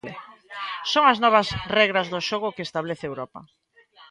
[0.91, 1.47] Son as novas
[1.77, 3.41] regras do xogo que establece Europa.